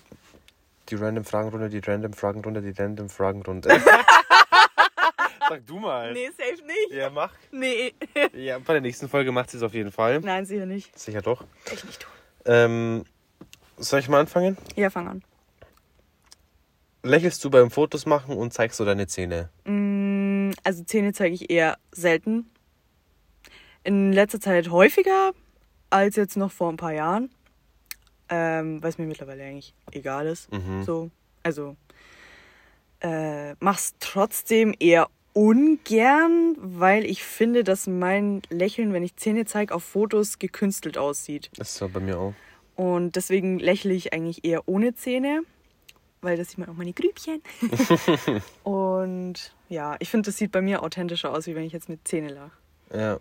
[0.91, 3.69] Die random Fragenrunde, die random Fragenrunde, die random Fragenrunde.
[5.49, 6.13] Sag du mal.
[6.13, 6.91] Nee, safe nicht.
[6.91, 7.34] Ja, mach.
[7.52, 7.93] Nee.
[8.34, 10.19] Ja, bei der nächsten Folge macht sie es auf jeden Fall.
[10.19, 10.97] Nein, sicher nicht.
[10.97, 11.43] Sicher doch.
[11.73, 12.12] Ich nicht tun.
[12.45, 13.04] Ähm,
[13.78, 14.58] soll ich mal anfangen?
[14.75, 15.23] Ja, fang an.
[17.02, 19.49] Lächelst du beim Fotos machen und zeigst du deine Zähne?
[19.65, 22.49] Mm, Also Zähne zeige ich eher selten.
[23.84, 25.32] In letzter Zeit häufiger
[25.89, 27.34] als jetzt noch vor ein paar Jahren.
[28.30, 30.52] Ähm, weil es mir mittlerweile eigentlich egal ist.
[30.52, 30.84] Mhm.
[30.84, 31.10] So,
[31.42, 31.76] also
[33.02, 39.74] äh, mach's trotzdem eher ungern, weil ich finde, dass mein Lächeln, wenn ich Zähne zeige,
[39.74, 41.50] auf Fotos gekünstelt aussieht.
[41.58, 42.34] Das ist so bei mir auch.
[42.76, 45.44] Und deswegen lächle ich eigentlich eher ohne Zähne,
[46.22, 47.42] weil das sieht man auch meine Grübchen.
[48.63, 52.08] und ja, ich finde, das sieht bei mir authentischer aus, wie wenn ich jetzt mit
[52.08, 52.52] Zähne lache.
[52.94, 53.20] Ja.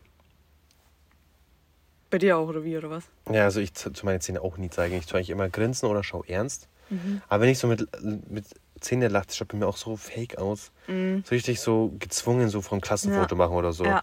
[2.10, 3.04] Bei dir auch, oder wie, oder was?
[3.30, 4.96] Ja, also ich zu zu meine Zähne auch nie zeigen.
[4.96, 6.68] Ich tue eigentlich immer grinsen oder schau ernst.
[6.88, 7.20] Mhm.
[7.28, 7.86] Aber wenn ich so mit,
[8.30, 8.46] mit
[8.80, 10.72] Zähne lache, das schaut bei mir auch so fake aus.
[10.86, 11.22] Mhm.
[11.26, 13.84] So richtig so gezwungen, so vom Klassenfoto machen oder so.
[13.84, 14.02] Ja.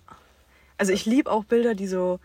[0.78, 2.20] Also ich liebe auch Bilder, die so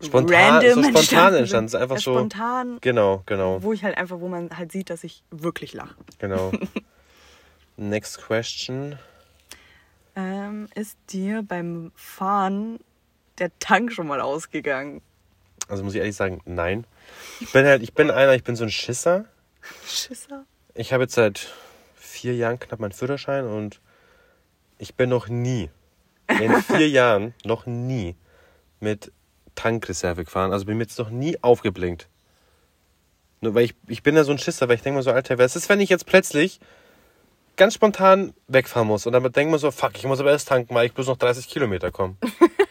[0.00, 1.68] Spontan, random so spontan entstanden entstanden.
[1.68, 1.82] sind.
[1.82, 2.14] Einfach ja, so.
[2.14, 5.96] Spontan, Genau, genau, wo ich halt einfach, wo man halt sieht, dass ich wirklich lache.
[6.18, 6.52] genau.
[7.76, 8.98] Next question.
[10.14, 12.80] Ähm, ist dir beim Fahren
[13.40, 15.02] der Tank schon mal ausgegangen?
[15.68, 16.86] Also muss ich ehrlich sagen, nein.
[17.40, 19.26] Ich bin halt, ich bin einer, ich bin so ein Schisser.
[19.86, 20.44] Schisser?
[20.74, 21.48] Ich habe jetzt seit
[21.94, 23.80] vier Jahren knapp meinen Führerschein und
[24.78, 25.70] ich bin noch nie,
[26.28, 28.16] in vier Jahren, noch nie
[28.80, 29.12] mit
[29.54, 30.52] Tankreserve gefahren.
[30.52, 32.08] Also bin mir jetzt noch nie aufgeblinkt.
[33.40, 35.38] Nur weil ich, ich bin ja so ein Schisser, weil ich denke mir so, Alter,
[35.38, 36.60] was ist, wenn ich jetzt plötzlich
[37.56, 40.74] ganz spontan wegfahren muss und dann denke mir so, fuck, ich muss aber erst tanken,
[40.74, 42.16] weil ich bloß noch 30 Kilometer komme.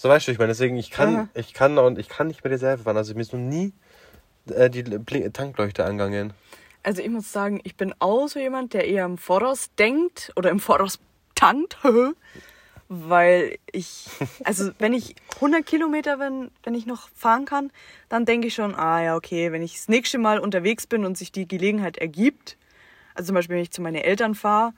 [0.00, 1.28] so weißt du, ich meine, deswegen, ich kann, Aha.
[1.34, 2.96] ich kann und ich kann nicht mit Reserve fahren.
[2.96, 3.74] Also mir ist noch nie
[4.48, 6.32] äh, die Bli- Tankleuchte angegangen.
[6.82, 10.48] Also ich muss sagen, ich bin auch so jemand, der eher im Voraus denkt oder
[10.48, 11.00] im Voraus
[11.34, 11.76] tankt.
[12.88, 14.06] Weil ich,
[14.44, 17.70] also wenn ich 100 Kilometer, wenn, wenn ich noch fahren kann,
[18.08, 21.18] dann denke ich schon, ah ja, okay, wenn ich das nächste Mal unterwegs bin und
[21.18, 22.56] sich die Gelegenheit ergibt,
[23.14, 24.72] also zum Beispiel wenn ich zu meinen Eltern fahre,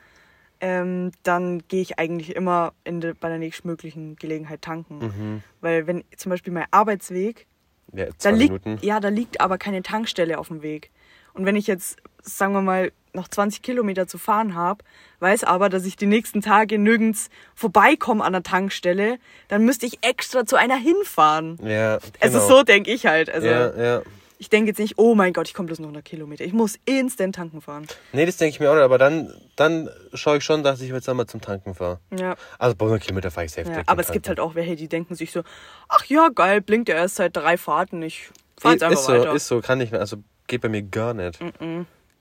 [0.62, 5.42] ähm, dann gehe ich eigentlich immer de, bei der nächstmöglichen Gelegenheit tanken.
[5.61, 7.46] Weil wenn zum Beispiel mein Arbeitsweg,
[7.92, 10.90] Ja, da liegt, ja, da liegt aber keine Tankstelle auf dem Weg.
[11.35, 14.85] Und wenn ich jetzt, sagen wir mal, noch 20 Kilometer zu fahren habe,
[15.18, 19.98] weiß aber, dass ich die nächsten Tage nirgends vorbeikomme an der Tankstelle, dann müsste ich
[20.03, 21.59] extra zu einer hinfahren.
[21.62, 22.48] Ja, Also genau.
[22.48, 23.29] so denke ich halt.
[23.29, 24.03] Also Ja, ja.
[24.42, 26.44] Ich denke jetzt nicht, oh mein Gott, ich komme bloß noch 100 Kilometer.
[26.44, 27.87] Ich muss instant tanken fahren.
[28.12, 30.90] Nee, das denke ich mir auch nicht, aber dann, dann schaue ich schon, dass ich
[30.90, 32.00] jetzt einmal zum Tanken fahre.
[32.11, 32.35] Ja.
[32.59, 33.83] Also bei 100 Kilometer fahre ich safe ja.
[33.87, 35.44] Aber es gibt halt auch welche, die denken sich so,
[35.88, 38.02] ach ja, geil, blinkt er erst seit drei Fahrten.
[38.02, 39.33] Ich fahr jetzt einfach ist so, weiter.
[39.33, 40.16] ist so, kann ich mir, also
[40.48, 41.38] geht bei mir gar nicht.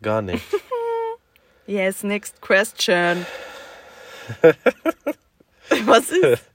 [0.03, 0.43] Gar nicht.
[1.67, 3.25] Yes, next question.
[5.85, 6.43] Was ist?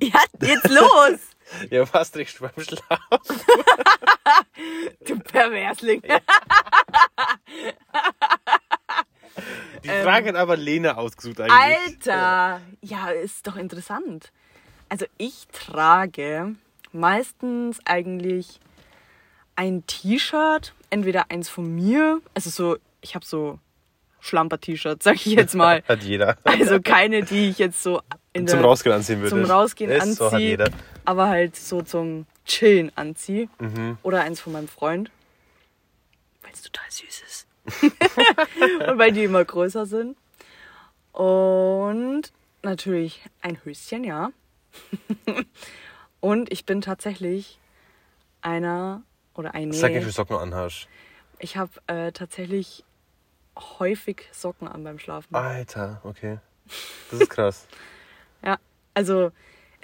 [0.00, 1.35] Ja, jetzt los!
[1.70, 3.00] Ja, was trägst du beim Schlaf?
[5.06, 6.02] Du Perversling.
[9.84, 12.08] Die Frage hat aber Lena ausgesucht eigentlich.
[12.08, 12.60] Alter!
[12.82, 14.32] Ja, ist doch interessant.
[14.88, 16.54] Also ich trage
[16.92, 18.60] meistens eigentlich
[19.56, 23.58] ein T-Shirt, entweder eins von mir, also so, ich habe so
[24.20, 25.82] Schlamper-T-Shirts, sag ich jetzt mal.
[25.88, 26.36] Hat jeder.
[26.44, 28.00] Also keine, die ich jetzt so
[28.32, 29.30] in Zum der, Rausgehen anziehen würde.
[29.30, 30.70] zum Rausgehen ist So hat jeder.
[31.06, 33.48] Aber halt so zum Chillen anziehe.
[33.58, 33.98] Mhm.
[34.02, 35.10] Oder eins von meinem Freund,
[36.42, 37.46] weil es total süß ist.
[38.88, 40.16] Und weil die immer größer sind.
[41.12, 44.30] Und natürlich ein Höschen, ja.
[46.20, 47.58] Und ich bin tatsächlich
[48.42, 49.02] einer
[49.34, 49.72] oder eine.
[49.72, 50.88] Sag nicht, wie Socken anhast.
[51.38, 52.84] Ich habe äh, tatsächlich
[53.78, 55.34] häufig Socken an beim Schlafen.
[55.34, 56.38] Alter, okay.
[57.10, 57.66] Das ist krass.
[58.44, 58.58] Ja,
[58.94, 59.32] also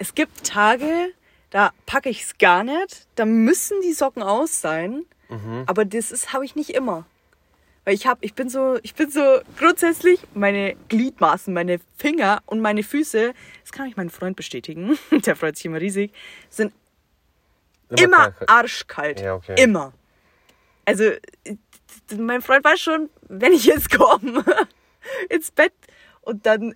[0.03, 1.13] es gibt Tage,
[1.49, 3.07] da packe ich es gar nicht.
[3.15, 5.05] Da müssen die Socken aus sein.
[5.65, 7.05] Aber das ist habe ich nicht immer.
[7.85, 12.59] Weil ich habe, ich bin so, ich bin so grundsätzlich meine Gliedmaßen, meine Finger und
[12.59, 16.11] meine Füße, das kann ich meinen Freund bestätigen, der freut sich immer riesig,
[16.49, 16.73] sind
[17.89, 18.51] immer krank.
[18.51, 19.21] arschkalt.
[19.21, 19.55] Ja, okay.
[19.57, 19.93] Immer.
[20.85, 21.11] Also,
[22.17, 24.43] mein Freund weiß schon, wenn ich jetzt komme
[25.29, 25.73] ins Bett
[26.21, 26.75] und dann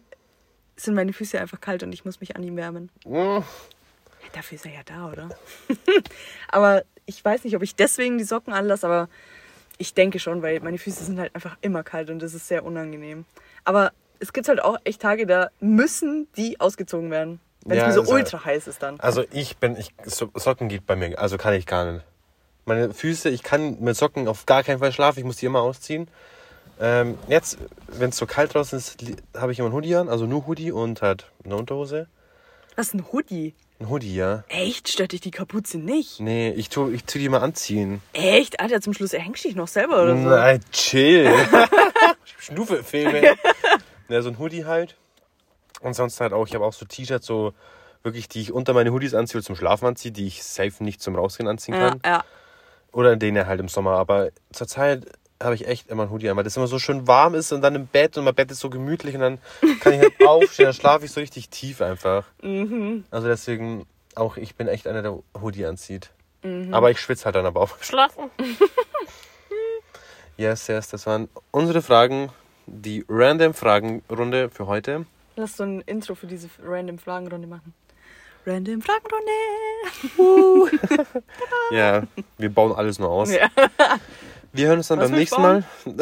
[0.77, 2.89] sind meine Füße einfach kalt und ich muss mich an ihm wärmen.
[3.05, 3.43] Ja,
[4.33, 5.29] dafür ist er ja da, oder?
[6.49, 9.09] aber ich weiß nicht, ob ich deswegen die Socken anlasse, aber
[9.77, 12.65] ich denke schon, weil meine Füße sind halt einfach immer kalt und das ist sehr
[12.65, 13.25] unangenehm.
[13.63, 17.39] Aber es gibt halt auch echt Tage, da müssen die ausgezogen werden.
[17.65, 18.99] Wenn Ja, es mir so halt- ultra heiß ist dann.
[18.99, 22.05] Also ich bin, ich, So- Socken geht bei mir, also kann ich gar nicht.
[22.65, 25.61] Meine Füße, ich kann mit Socken auf gar keinen Fall schlafen, ich muss die immer
[25.61, 26.07] ausziehen.
[26.79, 28.97] Ähm, jetzt, wenn es so kalt draußen ist,
[29.35, 32.07] habe ich immer einen Hoodie an, also nur Hoodie und halt eine Unterhose.
[32.75, 33.55] Was ist ein Hoodie?
[33.79, 34.43] Ein Hoodie, ja.
[34.49, 34.89] Echt?
[34.89, 36.19] Stört dich die Kapuze nicht?
[36.19, 38.01] Nee, ich tu, ich tu die mal anziehen.
[38.13, 38.59] Echt?
[38.59, 40.29] Alter, zum Schluss erhängst du dich noch selber oder so?
[40.29, 41.31] Nein, chill.
[42.39, 43.35] Schnuffelfilme.
[44.09, 44.95] ja, so ein Hoodie halt.
[45.81, 47.53] Und sonst halt auch, ich habe auch so T-Shirts, so
[48.03, 51.01] wirklich, die ich unter meine Hoodies anziehe oder zum Schlafen anziehe, die ich safe nicht
[51.01, 52.01] zum Rausgehen anziehen Ja, kann.
[52.05, 52.23] ja.
[52.91, 53.91] Oder in denen halt im Sommer.
[53.97, 55.05] Aber zurzeit
[55.41, 57.61] habe ich echt immer ein Hoodie an, weil das immer so schön warm ist und
[57.61, 59.37] dann im Bett und mein Bett ist so gemütlich und dann
[59.81, 62.25] kann ich halt aufstehen, dann schlafe ich so richtig tief einfach.
[63.11, 66.11] Also deswegen auch, ich bin echt einer, der Hoodie anzieht.
[66.71, 68.31] Aber ich schwitze halt dann aber auch beim Schlafen.
[70.37, 72.29] yes, yes, das waren unsere Fragen,
[72.67, 75.05] die random Fragenrunde für heute.
[75.35, 77.73] Lass so ein Intro für diese random Fragenrunde machen.
[78.45, 79.31] Random Fragenrunde.
[81.71, 82.03] Ja,
[82.37, 83.29] wir bauen alles nur aus.
[83.29, 83.49] Ja.
[84.57, 85.63] Wir hören uns dann Was beim nächsten Mal.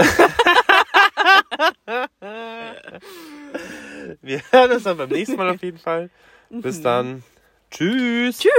[4.22, 6.10] wir hören uns dann beim nächsten Mal auf jeden Fall.
[6.50, 7.24] Bis dann.
[7.70, 8.40] Tschüss.
[8.40, 8.52] Tschüss.